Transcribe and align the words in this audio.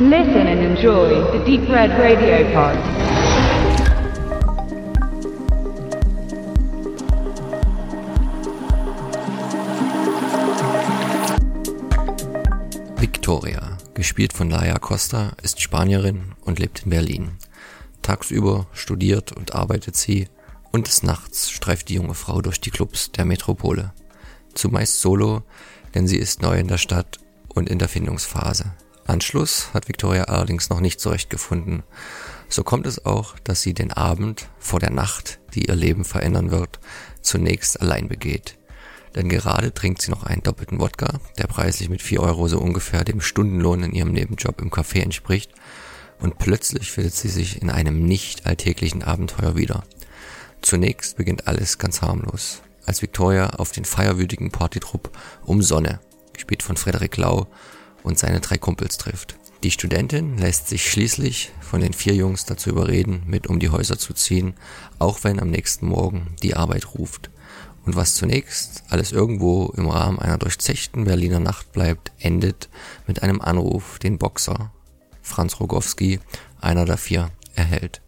Listen 0.00 0.46
and 0.46 0.60
enjoy 0.60 1.08
the 1.32 1.44
Deep 1.44 1.68
Red 1.68 1.90
Radio 1.98 2.48
Pod. 2.52 2.76
Victoria, 13.00 13.76
gespielt 13.94 14.32
von 14.32 14.50
Laia 14.50 14.78
Costa, 14.78 15.32
ist 15.42 15.60
Spanierin 15.60 16.36
und 16.44 16.60
lebt 16.60 16.84
in 16.84 16.90
Berlin. 16.90 17.32
Tagsüber 18.02 18.68
studiert 18.72 19.32
und 19.32 19.56
arbeitet 19.56 19.96
sie 19.96 20.28
und 20.70 20.86
des 20.86 21.02
Nachts 21.02 21.50
streift 21.50 21.88
die 21.88 21.94
junge 21.94 22.14
Frau 22.14 22.40
durch 22.40 22.60
die 22.60 22.70
Clubs 22.70 23.10
der 23.10 23.24
Metropole. 23.24 23.92
Zumeist 24.54 25.00
solo, 25.00 25.42
denn 25.96 26.06
sie 26.06 26.18
ist 26.18 26.40
neu 26.40 26.56
in 26.56 26.68
der 26.68 26.78
Stadt 26.78 27.18
und 27.48 27.68
in 27.68 27.80
der 27.80 27.88
Findungsphase. 27.88 28.66
Anschluss 29.08 29.70
hat 29.74 29.88
Victoria 29.88 30.24
allerdings 30.24 30.70
noch 30.70 30.80
nicht 30.80 31.00
zurechtgefunden. 31.00 31.82
So 32.48 32.62
kommt 32.62 32.86
es 32.86 33.04
auch, 33.04 33.38
dass 33.44 33.62
sie 33.62 33.74
den 33.74 33.92
Abend 33.92 34.48
vor 34.58 34.80
der 34.80 34.90
Nacht, 34.90 35.40
die 35.54 35.66
ihr 35.66 35.74
Leben 35.74 36.04
verändern 36.04 36.50
wird, 36.50 36.80
zunächst 37.20 37.80
allein 37.80 38.08
begeht. 38.08 38.56
Denn 39.14 39.28
gerade 39.28 39.72
trinkt 39.72 40.02
sie 40.02 40.10
noch 40.10 40.22
einen 40.22 40.42
doppelten 40.42 40.78
Wodka, 40.78 41.20
der 41.38 41.46
preislich 41.46 41.88
mit 41.88 42.02
4 42.02 42.20
Euro 42.20 42.48
so 42.48 42.58
ungefähr 42.58 43.04
dem 43.04 43.20
Stundenlohn 43.20 43.82
in 43.82 43.92
ihrem 43.92 44.12
Nebenjob 44.12 44.60
im 44.60 44.70
Café 44.70 45.02
entspricht, 45.02 45.52
und 46.20 46.38
plötzlich 46.38 46.90
findet 46.90 47.14
sie 47.14 47.28
sich 47.28 47.62
in 47.62 47.70
einem 47.70 48.04
nicht 48.04 48.46
alltäglichen 48.46 49.04
Abenteuer 49.04 49.56
wieder. 49.56 49.84
Zunächst 50.62 51.16
beginnt 51.16 51.46
alles 51.46 51.78
ganz 51.78 52.02
harmlos, 52.02 52.62
als 52.86 53.02
Victoria 53.02 53.50
auf 53.50 53.70
den 53.70 53.84
feierwütigen 53.84 54.50
Partytrupp 54.50 55.16
um 55.44 55.62
Sonne, 55.62 56.00
gespielt 56.32 56.62
von 56.62 56.76
Frederik 56.76 57.16
Lau, 57.16 57.46
und 58.02 58.18
seine 58.18 58.40
drei 58.40 58.58
Kumpels 58.58 58.98
trifft. 58.98 59.36
Die 59.64 59.72
Studentin 59.72 60.38
lässt 60.38 60.68
sich 60.68 60.88
schließlich 60.88 61.50
von 61.60 61.80
den 61.80 61.92
vier 61.92 62.14
Jungs 62.14 62.44
dazu 62.44 62.70
überreden, 62.70 63.24
mit 63.26 63.48
um 63.48 63.58
die 63.58 63.70
Häuser 63.70 63.98
zu 63.98 64.14
ziehen, 64.14 64.54
auch 65.00 65.24
wenn 65.24 65.40
am 65.40 65.50
nächsten 65.50 65.88
Morgen 65.88 66.36
die 66.44 66.54
Arbeit 66.54 66.94
ruft. 66.94 67.30
Und 67.84 67.96
was 67.96 68.14
zunächst 68.14 68.84
alles 68.88 69.10
irgendwo 69.10 69.72
im 69.76 69.88
Rahmen 69.88 70.20
einer 70.20 70.38
durchzechten 70.38 71.04
Berliner 71.04 71.40
Nacht 71.40 71.72
bleibt, 71.72 72.12
endet 72.18 72.68
mit 73.08 73.22
einem 73.24 73.40
Anruf, 73.40 73.98
den 73.98 74.18
Boxer 74.18 74.70
Franz 75.22 75.58
Rogowski, 75.58 76.20
einer 76.60 76.84
der 76.84 76.96
vier, 76.96 77.30
erhält. 77.56 78.00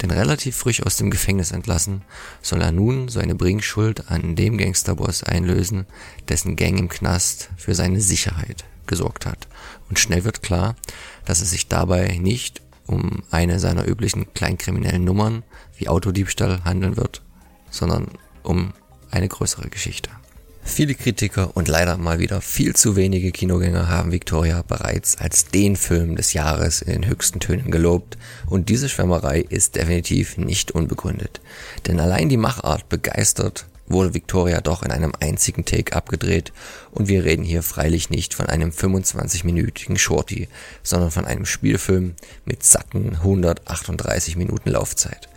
Denn 0.00 0.10
relativ 0.10 0.56
frisch 0.56 0.82
aus 0.82 0.96
dem 0.96 1.10
Gefängnis 1.10 1.50
entlassen, 1.50 2.02
soll 2.42 2.62
er 2.62 2.72
nun 2.72 3.08
seine 3.08 3.34
Bringschuld 3.34 4.08
an 4.08 4.36
dem 4.36 4.56
Gangsterboss 4.56 5.24
einlösen, 5.24 5.86
dessen 6.28 6.54
Gang 6.54 6.78
im 6.78 6.88
Knast 6.88 7.50
für 7.56 7.74
seine 7.74 8.00
Sicherheit 8.00 8.64
gesorgt 8.90 9.24
hat. 9.24 9.48
Und 9.88 9.98
schnell 9.98 10.24
wird 10.24 10.42
klar, 10.42 10.76
dass 11.24 11.40
es 11.40 11.50
sich 11.50 11.68
dabei 11.68 12.18
nicht 12.20 12.60
um 12.86 13.22
eine 13.30 13.58
seiner 13.58 13.86
üblichen 13.86 14.34
kleinkriminellen 14.34 15.04
Nummern 15.04 15.44
wie 15.78 15.88
Autodiebstahl 15.88 16.64
handeln 16.64 16.98
wird, 16.98 17.22
sondern 17.70 18.08
um 18.42 18.74
eine 19.10 19.28
größere 19.28 19.70
Geschichte. 19.70 20.10
Viele 20.62 20.94
Kritiker 20.94 21.56
und 21.56 21.68
leider 21.68 21.96
mal 21.96 22.18
wieder 22.18 22.40
viel 22.40 22.76
zu 22.76 22.94
wenige 22.94 23.32
Kinogänger 23.32 23.88
haben 23.88 24.12
Victoria 24.12 24.62
bereits 24.62 25.18
als 25.18 25.46
den 25.46 25.76
Film 25.76 26.16
des 26.16 26.32
Jahres 26.32 26.82
in 26.82 26.92
den 26.92 27.06
höchsten 27.06 27.40
Tönen 27.40 27.70
gelobt 27.70 28.16
und 28.46 28.68
diese 28.68 28.88
Schwärmerei 28.88 29.40
ist 29.40 29.76
definitiv 29.76 30.36
nicht 30.36 30.70
unbegründet. 30.70 31.40
Denn 31.86 31.98
allein 31.98 32.28
die 32.28 32.36
Machart 32.36 32.88
begeistert 32.88 33.66
wurde 33.90 34.14
Victoria 34.14 34.60
doch 34.60 34.82
in 34.82 34.92
einem 34.92 35.12
einzigen 35.18 35.64
Take 35.64 35.94
abgedreht 35.94 36.52
und 36.92 37.08
wir 37.08 37.24
reden 37.24 37.44
hier 37.44 37.62
freilich 37.62 38.08
nicht 38.08 38.34
von 38.34 38.46
einem 38.46 38.70
25-minütigen 38.70 39.98
Shorty, 39.98 40.48
sondern 40.82 41.10
von 41.10 41.24
einem 41.24 41.44
Spielfilm 41.44 42.14
mit 42.44 42.62
satten 42.62 43.16
138 43.16 44.36
Minuten 44.36 44.70
Laufzeit. 44.70 45.28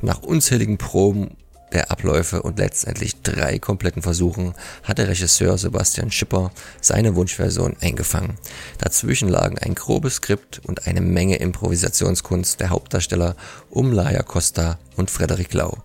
Nach 0.00 0.22
unzähligen 0.22 0.78
Proben 0.78 1.36
der 1.72 1.90
Abläufe 1.90 2.42
und 2.42 2.58
letztendlich 2.58 3.22
drei 3.22 3.58
kompletten 3.58 4.02
Versuchen 4.02 4.54
hat 4.82 4.98
der 4.98 5.08
Regisseur 5.08 5.58
Sebastian 5.58 6.10
Schipper 6.10 6.50
seine 6.80 7.14
Wunschversion 7.14 7.76
eingefangen. 7.80 8.38
Dazwischen 8.78 9.28
lagen 9.28 9.58
ein 9.58 9.74
grobes 9.74 10.16
Skript 10.16 10.60
und 10.64 10.86
eine 10.86 11.00
Menge 11.00 11.36
Improvisationskunst 11.36 12.60
der 12.60 12.70
Hauptdarsteller 12.70 13.36
um 13.70 13.92
Laia 13.92 14.22
Costa 14.22 14.78
und 14.96 15.10
Frederik 15.10 15.52
Lau. 15.54 15.78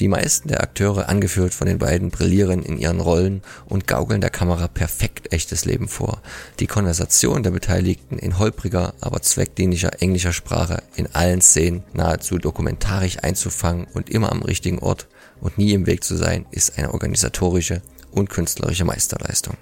Die 0.00 0.08
meisten 0.08 0.48
der 0.48 0.60
Akteure, 0.60 1.08
angeführt 1.08 1.54
von 1.54 1.68
den 1.68 1.78
beiden, 1.78 2.10
brillieren 2.10 2.64
in 2.64 2.78
ihren 2.78 3.00
Rollen 3.00 3.42
und 3.66 3.86
gaukeln 3.86 4.20
der 4.20 4.30
Kamera 4.30 4.66
perfekt 4.66 5.32
echtes 5.32 5.64
Leben 5.64 5.86
vor. 5.86 6.20
Die 6.58 6.66
Konversation 6.66 7.44
der 7.44 7.52
Beteiligten 7.52 8.18
in 8.18 8.38
holpriger, 8.40 8.94
aber 9.00 9.22
zweckdienlicher 9.22 10.02
englischer 10.02 10.32
Sprache 10.32 10.82
in 10.96 11.14
allen 11.14 11.40
Szenen 11.40 11.84
nahezu 11.92 12.38
dokumentarisch 12.38 13.18
einzufangen 13.22 13.86
und 13.94 14.10
immer 14.10 14.32
am 14.32 14.42
richtigen 14.42 14.80
Ort 14.80 15.06
und 15.40 15.58
nie 15.58 15.72
im 15.72 15.86
Weg 15.86 16.02
zu 16.02 16.16
sein, 16.16 16.46
ist 16.50 16.76
eine 16.76 16.92
organisatorische 16.92 17.80
und 18.10 18.30
künstlerische 18.30 18.84
Meisterleistung. 18.84 19.56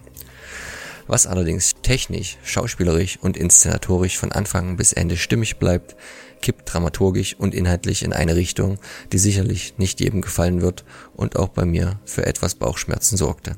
Was 1.07 1.27
allerdings 1.27 1.73
technisch, 1.83 2.39
schauspielerisch 2.43 3.19
und 3.21 3.37
inszenatorisch 3.37 4.17
von 4.17 4.33
Anfang 4.33 4.77
bis 4.77 4.93
Ende 4.93 5.17
stimmig 5.17 5.59
bleibt, 5.59 5.97
kippt 6.43 6.73
dramaturgisch 6.73 7.35
und 7.39 7.55
inhaltlich 7.55 8.03
in 8.03 8.13
eine 8.13 8.37
Richtung, 8.37 8.79
die 9.13 9.19
sicherlich 9.19 9.79
nicht 9.79 10.01
jedem 10.01 10.21
gefallen 10.21 10.61
wird 10.61 10.85
und 11.15 11.37
auch 11.37 11.49
bei 11.49 11.65
mir 11.65 12.01
für 12.05 12.27
etwas 12.27 12.57
Bauchschmerzen 12.57 13.17
sorgte. 13.17 13.57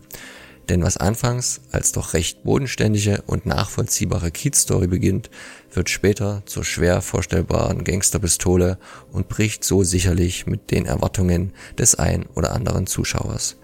Denn 0.68 0.82
was 0.82 0.96
anfangs 0.96 1.60
als 1.72 1.92
doch 1.92 2.14
recht 2.14 2.44
bodenständige 2.44 3.22
und 3.26 3.44
nachvollziehbare 3.44 4.30
Kiez-Story 4.30 4.86
beginnt, 4.86 5.28
wird 5.72 5.90
später 5.90 6.42
zur 6.46 6.64
schwer 6.64 7.02
vorstellbaren 7.02 7.84
Gangsterpistole 7.84 8.78
und 9.12 9.28
bricht 9.28 9.62
so 9.64 9.82
sicherlich 9.82 10.46
mit 10.46 10.70
den 10.70 10.86
Erwartungen 10.86 11.52
des 11.78 11.96
ein 11.96 12.26
oder 12.34 12.52
anderen 12.52 12.86
Zuschauers. 12.86 13.56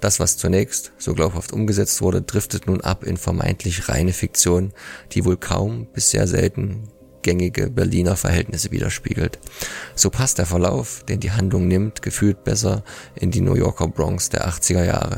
Das, 0.00 0.20
was 0.20 0.36
zunächst 0.36 0.92
so 0.98 1.14
glaubhaft 1.14 1.52
umgesetzt 1.52 2.02
wurde, 2.02 2.22
driftet 2.22 2.66
nun 2.66 2.80
ab 2.80 3.04
in 3.04 3.16
vermeintlich 3.16 3.88
reine 3.88 4.12
Fiktion, 4.12 4.72
die 5.12 5.24
wohl 5.24 5.36
kaum 5.36 5.86
bis 5.86 6.10
sehr 6.10 6.26
selten 6.26 6.88
gängige 7.22 7.70
Berliner 7.70 8.16
Verhältnisse 8.16 8.70
widerspiegelt. 8.70 9.38
So 9.94 10.10
passt 10.10 10.38
der 10.38 10.46
Verlauf, 10.46 11.04
den 11.04 11.20
die 11.20 11.32
Handlung 11.32 11.68
nimmt, 11.68 12.02
gefühlt 12.02 12.44
besser 12.44 12.82
in 13.14 13.30
die 13.30 13.40
New 13.40 13.54
Yorker 13.54 13.88
Bronx 13.88 14.28
der 14.28 14.48
80er 14.48 14.84
Jahre. 14.84 15.16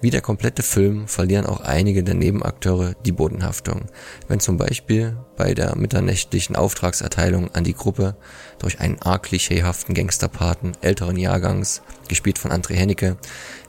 Wie 0.00 0.10
der 0.10 0.20
komplette 0.20 0.62
Film 0.62 1.08
verlieren 1.08 1.44
auch 1.44 1.60
einige 1.60 2.04
der 2.04 2.14
Nebenakteure 2.14 2.94
die 3.04 3.10
Bodenhaftung, 3.10 3.86
wenn 4.28 4.38
zum 4.38 4.56
Beispiel 4.56 5.16
bei 5.36 5.54
der 5.54 5.74
mitternächtlichen 5.74 6.54
Auftragserteilung 6.54 7.52
an 7.54 7.64
die 7.64 7.74
Gruppe 7.74 8.16
durch 8.60 8.78
einen 8.78 9.02
arg 9.02 9.24
klischeehaften 9.24 9.96
Gangsterpaten 9.96 10.76
älteren 10.82 11.16
Jahrgangs, 11.16 11.82
gespielt 12.06 12.38
von 12.38 12.52
André 12.52 12.74
Hennecke, 12.74 13.16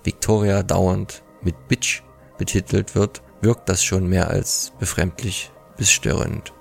Victoria 0.03 0.61
dauernd 0.61 1.23
mit 1.41 1.67
Bitch 1.67 2.03
betitelt 2.37 2.93
wird, 2.93 3.23
wirkt 3.41 3.67
das 3.67 3.83
schon 3.83 4.07
mehr 4.07 4.29
als 4.29 4.71
befremdlich 4.79 5.51
bis 5.77 5.89
störend. 5.89 6.53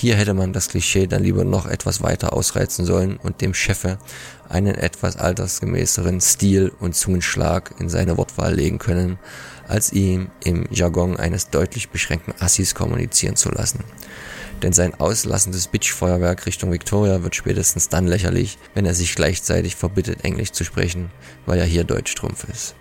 Hier 0.00 0.16
hätte 0.16 0.32
man 0.32 0.54
das 0.54 0.68
Klischee 0.68 1.06
dann 1.06 1.22
lieber 1.22 1.44
noch 1.44 1.66
etwas 1.66 2.00
weiter 2.00 2.32
ausreizen 2.32 2.86
sollen 2.86 3.18
und 3.18 3.42
dem 3.42 3.52
Chefe 3.52 3.98
einen 4.48 4.74
etwas 4.74 5.18
altersgemäßeren 5.18 6.22
Stil 6.22 6.72
und 6.80 6.94
Zungenschlag 6.94 7.74
in 7.78 7.90
seine 7.90 8.16
Wortwahl 8.16 8.54
legen 8.54 8.78
können, 8.78 9.18
als 9.68 9.92
ihm 9.92 10.30
im 10.42 10.66
Jargon 10.70 11.18
eines 11.18 11.50
deutlich 11.50 11.90
beschränkten 11.90 12.32
Assis 12.40 12.74
kommunizieren 12.74 13.36
zu 13.36 13.50
lassen. 13.50 13.84
Denn 14.62 14.72
sein 14.72 14.98
auslassendes 14.98 15.68
Bitch-Feuerwerk 15.68 16.46
Richtung 16.46 16.72
Victoria 16.72 17.22
wird 17.22 17.36
spätestens 17.36 17.90
dann 17.90 18.06
lächerlich, 18.06 18.56
wenn 18.72 18.86
er 18.86 18.94
sich 18.94 19.14
gleichzeitig 19.14 19.76
verbittet, 19.76 20.24
Englisch 20.24 20.52
zu 20.52 20.64
sprechen, 20.64 21.10
weil 21.44 21.58
er 21.58 21.66
hier 21.66 21.84
Deutsch-Trumpf 21.84 22.44
ist. 22.44 22.74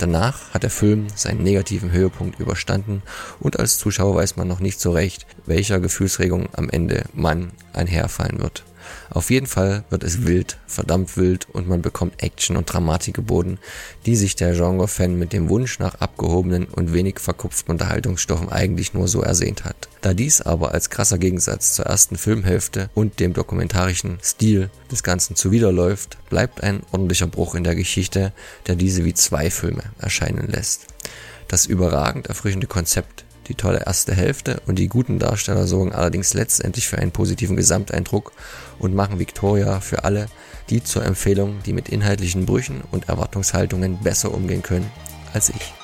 Danach 0.00 0.54
hat 0.54 0.62
der 0.62 0.70
Film 0.70 1.08
seinen 1.14 1.42
negativen 1.42 1.92
Höhepunkt 1.92 2.40
überstanden 2.40 3.02
und 3.38 3.58
als 3.58 3.76
Zuschauer 3.76 4.14
weiß 4.14 4.36
man 4.36 4.48
noch 4.48 4.60
nicht 4.60 4.80
so 4.80 4.92
recht, 4.92 5.26
welcher 5.44 5.78
Gefühlsregung 5.78 6.48
am 6.56 6.70
Ende 6.70 7.04
man 7.12 7.50
einherfallen 7.74 8.40
wird. 8.40 8.64
Auf 9.10 9.30
jeden 9.30 9.46
Fall 9.46 9.84
wird 9.90 10.04
es 10.04 10.26
wild, 10.26 10.58
verdammt 10.66 11.16
wild 11.16 11.48
und 11.52 11.68
man 11.68 11.82
bekommt 11.82 12.22
Action 12.22 12.56
und 12.56 12.72
Dramatik 12.72 13.14
geboten, 13.14 13.58
die 14.06 14.16
sich 14.16 14.36
der 14.36 14.52
Genre-Fan 14.52 15.18
mit 15.18 15.32
dem 15.32 15.48
Wunsch 15.48 15.78
nach 15.78 15.96
abgehobenen 15.96 16.66
und 16.66 16.92
wenig 16.92 17.18
verkupften 17.18 17.72
Unterhaltungsstoffen 17.72 18.48
eigentlich 18.48 18.94
nur 18.94 19.08
so 19.08 19.22
ersehnt 19.22 19.64
hat. 19.64 19.88
Da 20.00 20.14
dies 20.14 20.40
aber 20.40 20.72
als 20.72 20.90
krasser 20.90 21.18
Gegensatz 21.18 21.74
zur 21.74 21.86
ersten 21.86 22.16
Filmhälfte 22.16 22.90
und 22.94 23.20
dem 23.20 23.32
dokumentarischen 23.32 24.18
Stil 24.22 24.70
des 24.90 25.02
Ganzen 25.02 25.36
zuwiderläuft, 25.36 26.18
bleibt 26.28 26.62
ein 26.62 26.82
ordentlicher 26.92 27.26
Bruch 27.26 27.54
in 27.54 27.64
der 27.64 27.74
Geschichte, 27.74 28.32
der 28.66 28.76
diese 28.76 29.04
wie 29.04 29.14
zwei 29.14 29.50
Filme 29.50 29.82
erscheinen 29.98 30.48
lässt. 30.48 30.86
Das 31.48 31.66
überragend 31.66 32.28
erfrischende 32.28 32.68
Konzept 32.68 33.24
die 33.50 33.56
tolle 33.56 33.84
erste 33.84 34.14
Hälfte 34.14 34.62
und 34.66 34.78
die 34.78 34.88
guten 34.88 35.18
Darsteller 35.18 35.66
sorgen 35.66 35.92
allerdings 35.92 36.34
letztendlich 36.34 36.86
für 36.86 36.98
einen 36.98 37.10
positiven 37.10 37.56
Gesamteindruck 37.56 38.32
und 38.78 38.94
machen 38.94 39.18
Victoria 39.18 39.80
für 39.80 40.04
alle 40.04 40.28
die 40.70 40.84
zur 40.84 41.04
Empfehlung, 41.04 41.58
die 41.66 41.72
mit 41.72 41.88
inhaltlichen 41.88 42.46
Brüchen 42.46 42.82
und 42.92 43.08
Erwartungshaltungen 43.08 43.98
besser 43.98 44.32
umgehen 44.32 44.62
können 44.62 44.88
als 45.32 45.50
ich. 45.50 45.79